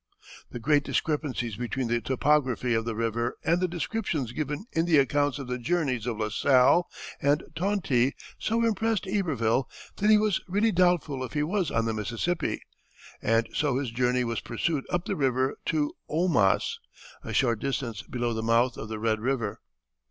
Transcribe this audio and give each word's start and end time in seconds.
The 0.49 0.57
great 0.57 0.83
discrepancies 0.83 1.57
between 1.57 1.87
the 1.87 2.01
topography 2.01 2.73
of 2.73 2.85
the 2.85 2.95
river 2.95 3.37
and 3.43 3.61
the 3.61 3.67
descriptions 3.67 4.31
given 4.31 4.65
in 4.71 4.85
the 4.85 4.97
accounts 4.97 5.37
of 5.37 5.45
the 5.47 5.59
journeys 5.59 6.07
of 6.07 6.17
La 6.17 6.29
Salle 6.29 6.89
and 7.21 7.43
Tonti 7.53 8.15
so 8.39 8.63
impressed 8.65 9.05
Iberville 9.07 9.69
that 9.97 10.09
he 10.09 10.17
was 10.17 10.41
really 10.47 10.71
doubtful 10.71 11.23
if 11.23 11.33
he 11.33 11.43
was 11.43 11.69
on 11.69 11.85
the 11.85 11.93
Mississippi, 11.93 12.63
and 13.21 13.47
so 13.53 13.77
his 13.77 13.91
journey 13.91 14.23
was 14.23 14.41
pursued 14.41 14.85
up 14.89 15.05
the 15.05 15.15
river 15.15 15.59
to 15.65 15.93
the 16.07 16.15
Oumas, 16.15 16.79
a 17.23 17.31
short 17.31 17.59
distance 17.59 18.01
below 18.01 18.33
the 18.33 18.41
mouth 18.41 18.77
of 18.77 18.89
the 18.89 18.97
Red 18.97 19.19
River. 19.19 19.61